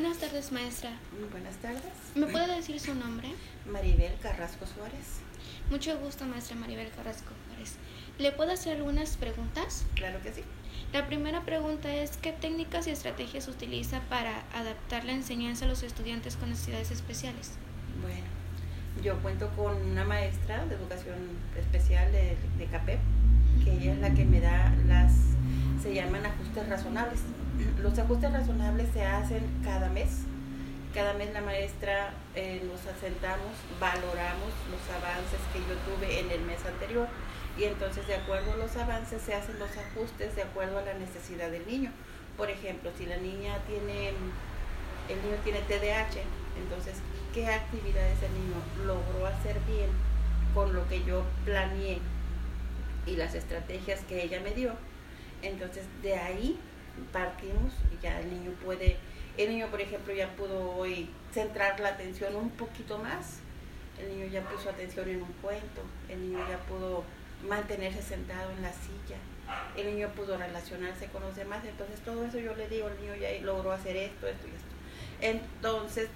Buenas 0.00 0.16
tardes, 0.16 0.50
maestra. 0.50 0.92
Muy 1.20 1.28
buenas 1.28 1.56
tardes. 1.56 1.82
¿Me 2.14 2.26
puede 2.26 2.56
decir 2.56 2.80
su 2.80 2.94
nombre? 2.94 3.34
Maribel 3.70 4.14
Carrasco 4.22 4.64
Suárez. 4.66 5.20
Mucho 5.68 5.98
gusto, 5.98 6.24
maestra 6.24 6.56
Maribel 6.56 6.90
Carrasco 6.90 7.28
Suárez. 7.46 7.74
¿Le 8.16 8.32
puedo 8.32 8.50
hacer 8.50 8.78
algunas 8.78 9.18
preguntas? 9.18 9.84
Claro 9.96 10.22
que 10.22 10.32
sí. 10.32 10.40
La 10.94 11.06
primera 11.06 11.42
pregunta 11.42 11.94
es, 11.94 12.16
¿qué 12.16 12.32
técnicas 12.32 12.86
y 12.86 12.92
estrategias 12.92 13.46
utiliza 13.46 14.00
para 14.08 14.42
adaptar 14.54 15.04
la 15.04 15.12
enseñanza 15.12 15.66
a 15.66 15.68
los 15.68 15.82
estudiantes 15.82 16.36
con 16.36 16.48
necesidades 16.48 16.90
especiales? 16.90 17.52
Bueno, 18.00 18.24
yo 19.04 19.20
cuento 19.20 19.50
con 19.50 19.76
una 19.82 20.04
maestra 20.04 20.64
de 20.64 20.76
educación 20.76 21.18
especial 21.58 22.10
de, 22.10 22.38
de 22.56 22.66
CAPEP, 22.68 23.00
que 23.64 23.72
ella 23.74 23.92
es 23.92 23.98
la 23.98 24.14
que 24.14 24.24
me 24.24 24.40
da 24.40 24.74
las, 24.86 25.12
se 25.82 25.92
llaman 25.94 26.24
ajustes 26.24 26.70
razonables. 26.70 27.20
Los 27.82 27.98
ajustes 27.98 28.32
razonables 28.32 28.88
se 28.92 29.04
hacen 29.04 29.42
cada 29.64 29.88
mes. 29.88 30.22
Cada 30.94 31.14
mes 31.14 31.32
la 31.32 31.40
maestra 31.40 32.12
eh, 32.34 32.62
nos 32.66 32.84
asentamos, 32.86 33.52
valoramos 33.78 34.50
los 34.70 34.96
avances 34.96 35.38
que 35.52 35.60
yo 35.60 35.76
tuve 35.86 36.18
en 36.18 36.30
el 36.32 36.40
mes 36.40 36.64
anterior 36.66 37.06
y 37.56 37.64
entonces 37.64 38.06
de 38.08 38.16
acuerdo 38.16 38.52
a 38.52 38.56
los 38.56 38.76
avances 38.76 39.22
se 39.22 39.34
hacen 39.34 39.58
los 39.58 39.70
ajustes 39.76 40.34
de 40.34 40.42
acuerdo 40.42 40.78
a 40.78 40.82
la 40.82 40.94
necesidad 40.94 41.50
del 41.50 41.66
niño. 41.66 41.92
Por 42.36 42.50
ejemplo, 42.50 42.90
si 42.96 43.06
la 43.06 43.18
niña 43.18 43.58
tiene, 43.68 44.08
el 45.08 45.22
niño 45.22 45.36
tiene 45.44 45.60
TDAH, 45.60 46.22
entonces, 46.62 46.94
¿qué 47.34 47.46
actividades 47.48 48.22
el 48.22 48.32
niño 48.32 48.56
logró 48.86 49.26
hacer 49.26 49.58
bien 49.66 49.90
con 50.54 50.74
lo 50.74 50.88
que 50.88 51.04
yo 51.04 51.22
planeé 51.44 51.98
y 53.06 53.16
las 53.16 53.34
estrategias 53.34 54.00
que 54.08 54.22
ella 54.22 54.40
me 54.40 54.52
dio? 54.52 54.72
Entonces, 55.42 55.84
de 56.02 56.16
ahí 56.16 56.58
partimos 57.12 57.72
y 57.92 58.02
ya 58.02 58.20
el 58.20 58.30
niño 58.30 58.52
puede, 58.64 58.96
el 59.36 59.50
niño 59.50 59.68
por 59.68 59.80
ejemplo 59.80 60.14
ya 60.14 60.28
pudo 60.36 60.76
hoy 60.76 61.10
centrar 61.32 61.78
la 61.80 61.90
atención 61.90 62.34
un 62.36 62.50
poquito 62.50 62.98
más, 62.98 63.38
el 63.98 64.08
niño 64.08 64.26
ya 64.26 64.42
puso 64.42 64.70
atención 64.70 65.08
en 65.08 65.22
un 65.22 65.32
cuento, 65.42 65.82
el 66.08 66.20
niño 66.20 66.38
ya 66.48 66.58
pudo 66.66 67.04
mantenerse 67.48 68.02
sentado 68.02 68.50
en 68.52 68.62
la 68.62 68.72
silla, 68.72 69.16
el 69.76 69.86
niño 69.94 70.08
pudo 70.14 70.36
relacionarse 70.36 71.06
con 71.06 71.22
los 71.22 71.36
demás, 71.36 71.64
entonces 71.64 72.00
todo 72.00 72.24
eso 72.24 72.38
yo 72.38 72.54
le 72.54 72.68
digo, 72.68 72.88
el 72.88 73.00
niño 73.00 73.14
ya 73.16 73.30
logró 73.44 73.72
hacer 73.72 73.96
esto, 73.96 74.26
esto 74.26 74.46
y 74.46 74.50
esto. 74.50 74.70
Entonces, 75.20 76.08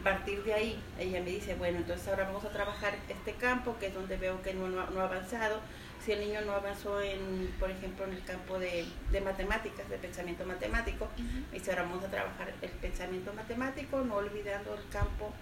a 0.00 0.04
partir 0.04 0.42
de 0.44 0.54
ahí, 0.54 0.82
ella 0.98 1.20
me 1.20 1.30
dice, 1.30 1.54
bueno, 1.54 1.78
entonces 1.78 2.06
ahora 2.08 2.24
vamos 2.24 2.44
a 2.44 2.50
trabajar 2.50 2.94
este 3.08 3.32
campo, 3.34 3.76
que 3.78 3.86
es 3.86 3.94
donde 3.94 4.16
veo 4.16 4.42
que 4.42 4.54
no, 4.54 4.68
no 4.68 5.00
ha 5.00 5.04
avanzado, 5.04 5.60
si 6.04 6.12
el 6.12 6.20
niño 6.20 6.40
no 6.42 6.52
avanzó 6.52 7.00
en, 7.00 7.54
por 7.58 7.70
ejemplo, 7.70 8.06
en 8.06 8.14
el 8.14 8.24
campo 8.24 8.58
de, 8.58 8.86
de 9.10 9.20
matemáticas, 9.20 9.88
de 9.88 9.98
pensamiento 9.98 10.44
matemático, 10.46 11.08
y 11.52 11.58
dice, 11.58 11.70
ahora 11.70 11.82
vamos 11.82 12.04
a 12.04 12.08
trabajar 12.08 12.52
el 12.62 12.70
pensamiento 12.70 13.32
matemático, 13.34 14.00
no 14.00 14.16
olvidando 14.16 14.74
el 14.74 14.88
campo, 14.90 15.32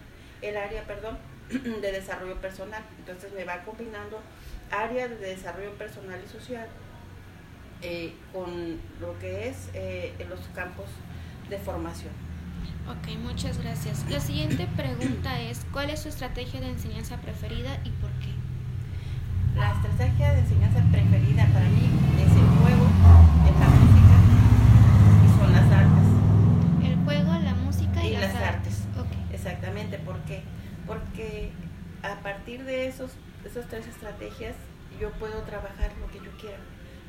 el 0.42 0.56
área, 0.56 0.83
perdón, 0.84 1.19
de 1.48 1.92
desarrollo 1.92 2.41
personal. 2.41 2.83
Entonces 2.98 3.33
me 3.33 3.44
va 3.44 3.62
combinando 3.62 4.20
áreas 4.70 5.11
de 5.11 5.16
desarrollo 5.16 5.72
personal 5.75 6.20
y 6.25 6.28
social 6.28 6.69
eh, 7.83 8.12
con 8.33 8.78
lo 9.00 9.19
que 9.19 9.48
es 9.48 9.70
eh, 9.75 10.12
los 10.28 10.41
campos 10.55 10.86
de 11.48 11.59
formación. 11.59 12.28
Ok, 12.89 13.19
muchas 13.23 13.59
gracias. 13.59 14.05
La 14.11 14.20
siguiente 14.20 14.67
pregunta 14.77 15.41
es, 15.41 15.67
¿cuál 15.73 15.91
es 15.91 16.01
su 16.01 16.09
estrategia 16.09 16.61
de 16.61 16.70
enseñanza 16.70 17.17
preferida 17.19 17.78
y 17.84 17.91
por 17.91 18.11
qué? 18.20 18.33
La 19.56 19.73
estrategia 19.73 20.33
de 20.33 20.41
enseñanza 20.41 20.81
preferida 20.91 21.47
para 21.53 21.69
mí 21.69 21.91
es 22.17 22.33
el 22.33 22.47
juego, 22.61 22.87
es 23.47 23.61
la 23.61 23.69
música 23.69 24.17
y 25.25 25.39
son 25.39 25.53
las 25.53 25.73
artes. 25.73 26.09
El 26.84 26.97
juego, 27.05 27.33
la 27.42 27.55
música 27.55 28.05
y, 28.05 28.09
Y 28.09 28.12
las, 28.12 28.34
las 28.34 28.42
artes. 28.42 28.84
Exactamente, 29.33 29.98
¿por 29.98 30.19
qué? 30.20 30.43
Porque 30.87 31.53
a 32.03 32.20
partir 32.22 32.65
de 32.65 32.89
esos, 32.89 33.12
de 33.43 33.50
esas 33.50 33.67
tres 33.69 33.87
estrategias 33.87 34.55
yo 35.00 35.11
puedo 35.12 35.43
trabajar 35.43 35.93
lo 36.00 36.06
que 36.09 36.19
yo 36.25 36.31
quiera. 36.41 36.59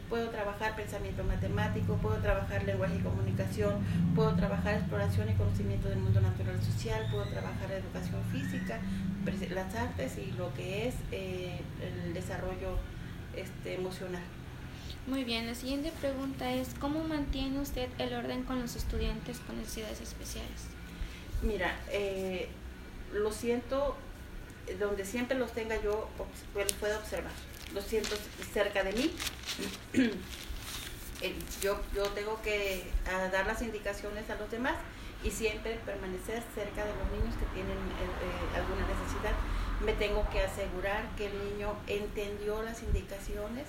Puedo 0.10 0.30
trabajar 0.30 0.76
pensamiento 0.76 1.24
matemático, 1.24 1.96
puedo 1.98 2.18
trabajar 2.18 2.64
lenguaje 2.64 2.96
y 2.96 3.00
comunicación, 3.00 3.76
puedo 4.16 4.34
trabajar 4.36 4.76
exploración 4.76 5.30
y 5.30 5.34
conocimiento 5.34 5.88
del 5.88 6.00
mundo 6.00 6.20
natural 6.20 6.58
y 6.60 6.66
social, 6.66 7.08
puedo 7.12 7.26
trabajar 7.26 7.72
educación 7.72 8.24
física, 8.32 8.80
las 9.54 9.76
artes 9.76 10.18
y 10.18 10.32
lo 10.32 10.54
que 10.54 10.88
es 10.88 10.96
eh, 11.12 11.60
el 11.82 12.14
desarrollo 12.14 12.78
este, 13.36 13.76
emocional. 13.76 14.22
Muy 15.08 15.24
bien, 15.24 15.48
la 15.48 15.56
siguiente 15.56 15.92
pregunta 16.00 16.52
es, 16.52 16.70
¿cómo 16.80 17.04
mantiene 17.04 17.60
usted 17.60 17.90
el 17.98 18.14
orden 18.14 18.44
con 18.44 18.62
los 18.62 18.76
estudiantes 18.76 19.40
con 19.40 19.58
necesidades 19.58 20.02
especiales? 20.02 20.68
Mira, 21.42 21.76
eh, 21.92 22.50
lo 23.14 23.32
siento, 23.32 23.96
donde 24.80 25.06
siempre 25.06 25.38
los 25.38 25.52
tenga 25.54 25.82
yo, 25.82 26.10
pues, 26.54 26.74
puedo 26.74 26.98
observar. 26.98 27.32
Lo 27.74 27.82
siento 27.82 28.16
cerca 28.54 28.84
de 28.84 28.94
mí. 28.94 29.12
Yo, 31.62 31.78
yo 31.94 32.04
tengo 32.16 32.42
que 32.42 32.90
ah, 33.06 33.28
dar 33.30 33.46
las 33.46 33.62
indicaciones 33.62 34.30
a 34.30 34.36
los 34.36 34.50
demás 34.50 34.76
y 35.22 35.32
siempre 35.32 35.78
permanecer 35.86 36.42
cerca 36.56 36.86
de 36.86 36.94
los 36.96 37.12
niños 37.12 37.36
que 37.36 37.46
tienen 37.54 37.76
eh, 37.76 38.08
eh, 38.08 38.56
alguna 38.56 38.88
necesidad. 38.88 39.36
Me 39.84 39.92
tengo 39.94 40.26
que 40.30 40.42
asegurar 40.42 41.04
que 41.18 41.28
el 41.28 41.34
niño 41.52 41.76
entendió 41.88 42.64
las 42.64 42.84
indicaciones, 42.84 43.68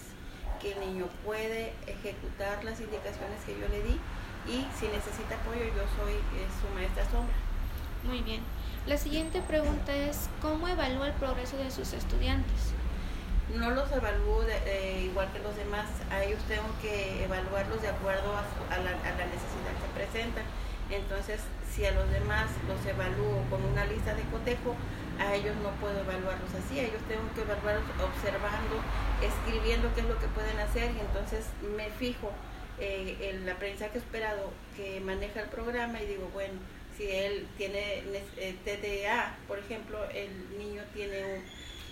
que 0.62 0.72
el 0.72 0.80
niño 0.80 1.08
puede 1.24 1.72
ejecutar 1.88 2.62
las 2.62 2.80
indicaciones 2.80 3.42
que 3.44 3.58
yo 3.58 3.66
le 3.66 3.82
di 3.82 3.98
y 4.46 4.66
si 4.78 4.86
necesita 4.86 5.34
apoyo 5.34 5.64
yo 5.64 5.84
soy 5.98 6.14
eh, 6.14 6.46
su 6.54 6.72
maestra 6.72 7.04
sombra. 7.10 7.34
Muy 8.04 8.22
bien. 8.22 8.42
La 8.86 8.96
siguiente 8.96 9.42
pregunta 9.42 9.94
es, 9.94 10.30
¿cómo 10.40 10.68
evalúa 10.68 11.08
el 11.08 11.14
progreso 11.14 11.56
de 11.56 11.70
sus 11.70 11.92
estudiantes? 11.92 12.72
No 13.54 13.70
los 13.70 13.90
evalúo 13.92 14.42
de- 14.42 14.62
eh, 14.66 15.00
igual 15.10 15.32
que 15.32 15.40
los 15.40 15.56
demás, 15.56 15.86
a 16.10 16.22
ellos 16.24 16.38
tengo 16.46 16.68
que 16.80 17.24
evaluarlos 17.24 17.82
de 17.82 17.88
acuerdo 17.88 18.36
a, 18.36 18.42
su- 18.42 18.72
a 18.72 18.78
la, 18.78 18.90
a 18.90 19.10
la 19.18 19.26
necesidad 19.26 19.74
que 19.82 19.88
presentan. 19.94 20.44
Entonces, 20.90 21.40
si 21.72 21.84
a 21.86 21.92
los 21.92 22.08
demás 22.10 22.46
los 22.68 22.84
evalúo 22.86 23.42
con 23.50 23.64
una 23.64 23.84
lista 23.86 24.14
de 24.14 24.22
cotejo, 24.24 24.74
a 25.18 25.34
ellos 25.34 25.54
no 25.62 25.70
puedo 25.80 26.00
evaluarlos 26.00 26.50
así, 26.54 26.78
a 26.80 26.84
ellos 26.84 27.02
tengo 27.08 27.22
que 27.34 27.42
evaluarlos 27.42 27.84
observando, 28.02 28.76
escribiendo 29.22 29.92
qué 29.94 30.00
es 30.00 30.06
lo 30.06 30.18
que 30.18 30.26
pueden 30.28 30.58
hacer. 30.58 30.90
Y 30.94 31.00
entonces 31.00 31.46
me 31.76 31.90
fijo 31.90 32.32
eh, 32.78 33.16
el 33.34 33.48
aprendizaje 33.48 33.98
esperado 33.98 34.50
que 34.76 35.00
maneja 35.00 35.40
el 35.42 35.48
programa 35.48 36.00
y 36.00 36.06
digo, 36.06 36.28
bueno, 36.32 36.54
si 36.96 37.10
él 37.10 37.46
tiene 37.56 38.02
ne- 38.12 38.22
eh, 38.36 38.54
TDA, 38.64 39.36
por 39.46 39.58
ejemplo, 39.58 39.98
el 40.14 40.58
niño 40.58 40.82
tiene 40.94 41.24
un, 41.24 41.42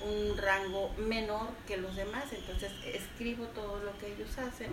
un 0.03 0.37
rango 0.37 0.91
menor 0.97 1.49
que 1.67 1.77
los 1.77 1.97
demás, 1.97 2.33
entonces 2.33 2.73
escribo 2.85 3.47
todo 3.47 3.79
lo 3.81 3.97
que 3.99 4.13
ellos 4.13 4.37
hacen 4.39 4.71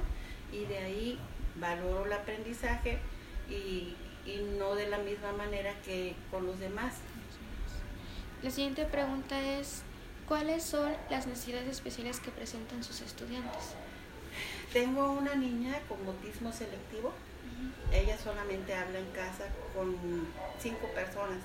y 0.51 0.65
de 0.65 0.77
ahí 0.77 1.19
valoro 1.55 2.05
el 2.05 2.13
aprendizaje 2.13 2.99
y, 3.49 3.95
y 4.25 4.57
no 4.57 4.75
de 4.75 4.87
la 4.87 4.97
misma 4.99 5.31
manera 5.33 5.73
que 5.83 6.15
con 6.31 6.45
los 6.45 6.59
demás. 6.59 6.95
La 8.43 8.51
siguiente 8.51 8.85
pregunta 8.85 9.41
es, 9.41 9.81
¿cuáles 10.27 10.63
son 10.63 10.93
las 11.09 11.25
necesidades 11.27 11.67
especiales 11.69 12.19
que 12.19 12.31
presentan 12.31 12.83
sus 12.83 13.01
estudiantes? 13.01 13.73
Tengo 14.73 15.11
una 15.11 15.35
niña 15.35 15.79
con 15.87 16.05
autismo 16.05 16.51
selectivo, 16.51 17.13
ella 17.91 18.17
solamente 18.17 18.75
habla 18.75 18.99
en 18.99 19.09
casa 19.11 19.45
con 19.73 19.95
cinco 20.59 20.87
personas, 20.93 21.39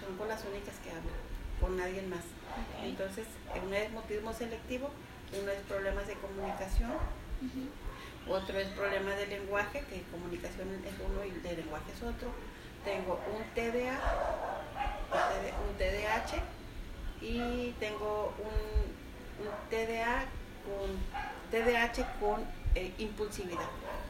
son 0.00 0.16
con 0.16 0.28
las 0.28 0.44
únicas 0.44 0.76
que 0.84 0.90
habla, 0.90 1.12
con 1.60 1.76
nadie 1.76 2.02
más. 2.02 2.24
Entonces, 2.82 3.26
uno 3.62 3.74
es 3.74 3.92
autismo 3.94 4.32
selectivo, 4.32 4.90
uno 5.40 5.50
es 5.50 5.60
problemas 5.62 6.06
de 6.06 6.14
comunicación, 6.14 6.92
otro 8.28 8.58
es 8.58 8.68
problema 8.68 9.10
de 9.14 9.26
lenguaje, 9.26 9.80
que 9.88 10.02
comunicación 10.10 10.68
es 10.84 10.94
uno 11.04 11.24
y 11.24 11.30
de 11.40 11.56
lenguaje 11.56 11.92
es 11.94 12.02
otro. 12.02 12.30
Tengo 12.84 13.20
un 13.34 13.42
TDA, 13.54 13.98
un 15.68 15.76
TDAH 15.76 16.42
y 17.20 17.72
tengo 17.80 18.32
un, 18.38 19.46
un 19.46 19.52
TDA 19.70 20.24
con 20.64 20.96
TDAH 21.50 22.18
con 22.20 22.44
eh, 22.74 22.92
impulsividad. 22.98 23.68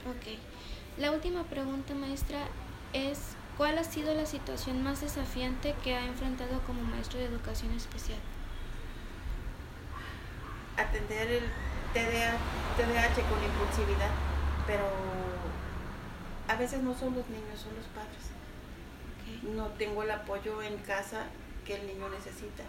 Ok. 0.08 0.38
La 0.98 1.10
última 1.10 1.44
pregunta, 1.44 1.94
maestra, 1.94 2.38
es 2.92 3.36
¿cuál 3.56 3.78
ha 3.78 3.84
sido 3.84 4.14
la 4.14 4.26
situación 4.26 4.82
más 4.82 5.00
desafiante 5.00 5.74
que 5.82 5.94
ha 5.94 6.04
enfrentado 6.06 6.60
como 6.66 6.82
maestro 6.82 7.18
de 7.18 7.26
educación 7.26 7.72
especial? 7.72 8.18
Atender 10.76 11.28
el 11.30 11.44
TDA, 11.92 12.36
TDAH 12.76 13.14
con 13.28 13.42
impulsividad, 13.42 14.10
pero 14.66 14.84
a 16.48 16.56
veces 16.56 16.82
no 16.82 16.94
son 16.94 17.14
los 17.14 17.26
niños, 17.28 17.60
son 17.60 17.74
los 17.74 17.86
padres. 17.86 18.26
No 19.54 19.68
tengo 19.78 20.02
el 20.02 20.10
apoyo 20.10 20.62
en 20.62 20.76
casa 20.78 21.24
que 21.64 21.76
el 21.76 21.86
niño 21.86 22.08
necesita. 22.10 22.62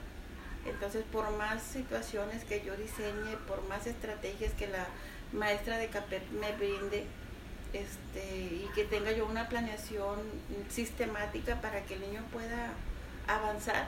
Entonces, 0.65 1.03
por 1.11 1.29
más 1.37 1.61
situaciones 1.61 2.43
que 2.43 2.63
yo 2.63 2.75
diseñe, 2.75 3.37
por 3.47 3.67
más 3.67 3.87
estrategias 3.87 4.53
que 4.53 4.67
la 4.67 4.85
maestra 5.31 5.77
de 5.77 5.87
CAPET 5.87 6.29
me 6.31 6.51
brinde, 6.53 7.05
este, 7.73 8.37
y 8.37 8.69
que 8.73 8.85
tenga 8.85 9.11
yo 9.11 9.25
una 9.25 9.49
planeación 9.49 10.19
sistemática 10.69 11.61
para 11.61 11.83
que 11.83 11.95
el 11.95 12.01
niño 12.01 12.21
pueda 12.31 12.73
avanzar. 13.27 13.87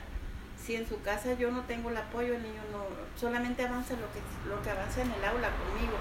Si 0.63 0.75
en 0.75 0.87
su 0.87 1.01
casa 1.01 1.33
yo 1.33 1.51
no 1.51 1.63
tengo 1.63 1.89
el 1.89 1.97
apoyo, 1.97 2.35
el 2.35 2.43
niño 2.43 2.61
no 2.71 2.83
solamente 3.17 3.63
avanza 3.63 3.93
lo 3.93 4.11
que, 4.11 4.19
lo 4.49 4.61
que 4.61 4.69
avanza 4.69 5.01
en 5.01 5.11
el 5.11 5.23
aula 5.23 5.49
conmigo, 5.55 5.97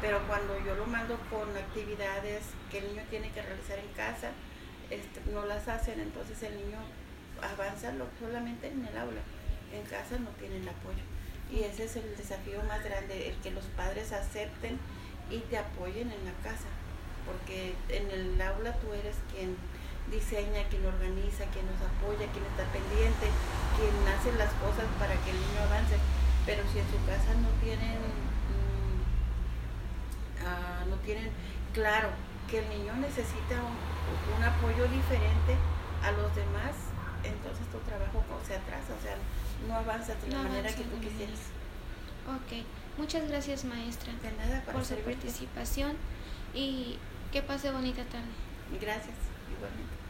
pero 0.00 0.20
cuando 0.28 0.58
yo 0.64 0.74
lo 0.76 0.86
mando 0.86 1.18
con 1.30 1.48
actividades 1.56 2.44
que 2.70 2.78
el 2.78 2.88
niño 2.88 3.02
tiene 3.10 3.30
que 3.32 3.42
realizar 3.42 3.78
en 3.78 3.88
casa, 3.94 4.30
este, 4.90 5.20
no 5.32 5.44
las 5.46 5.66
hacen, 5.66 6.00
entonces 6.00 6.42
el 6.44 6.56
niño 6.56 6.78
avanza 7.42 7.92
lo, 7.92 8.06
solamente 8.20 8.68
en 8.68 8.84
el 8.86 8.96
aula, 8.96 9.20
en 9.72 9.82
casa 9.82 10.18
no 10.18 10.30
tienen 10.38 10.68
apoyo. 10.68 11.02
Y 11.50 11.62
ese 11.64 11.84
es 11.84 11.96
el 11.96 12.16
desafío 12.16 12.62
más 12.64 12.82
grande, 12.84 13.28
el 13.28 13.36
que 13.36 13.50
los 13.50 13.64
padres 13.76 14.12
acepten 14.12 14.78
y 15.30 15.38
te 15.38 15.58
apoyen 15.58 16.10
en 16.10 16.24
la 16.24 16.32
casa, 16.42 16.66
porque 17.46 17.74
en 17.88 18.10
el 18.10 18.42
aula 18.42 18.72
tú 18.82 18.92
eres 18.92 19.14
quien 19.30 19.56
diseña, 20.10 20.66
quien 20.68 20.84
organiza, 20.84 21.46
quien 21.54 21.66
nos 21.70 21.78
apoya, 21.78 22.26
quien 22.34 22.42
está 22.42 22.66
pendiente, 22.74 23.30
quien 23.78 23.94
hace 24.10 24.32
las 24.34 24.50
cosas 24.58 24.86
para 24.98 25.14
que 25.22 25.30
el 25.30 25.38
niño 25.38 25.62
avance. 25.62 25.94
Pero 26.44 26.62
si 26.72 26.78
en 26.82 26.90
su 26.90 26.98
casa 27.06 27.34
no 27.38 27.50
tienen, 27.62 28.02
mm, 28.50 28.98
ah, 30.42 30.82
no 30.90 30.96
tienen 31.06 31.30
claro 31.72 32.10
que 32.50 32.58
el 32.58 32.68
niño 32.68 32.94
necesita 32.98 33.62
un, 33.62 34.42
apoyo 34.42 34.86
diferente 34.90 35.54
a 36.02 36.10
los 36.12 36.34
demás, 36.34 36.74
entonces 37.22 37.66
tu 37.70 37.78
trabajo 37.86 38.22
se 38.46 38.54
atrasa, 38.54 38.94
o 38.94 39.02
sea, 39.02 39.16
no 39.66 39.74
avanza 39.74 40.14
de 40.14 40.30
la 40.30 40.42
manera 40.42 40.68
que 40.68 40.82
tú 40.82 40.98
quisieras. 41.00 41.50
Ok, 42.26 42.66
muchas 42.98 43.28
gracias 43.28 43.64
maestra 43.64 44.12
de 44.22 44.32
nada, 44.32 44.62
por 44.62 44.84
su 44.84 44.96
participación 44.96 45.96
y 46.54 46.98
que 47.36 47.42
pase 47.42 47.70
bonita 47.70 48.02
tarde. 48.04 48.32
Gracias, 48.80 49.14
igualmente. 49.52 50.05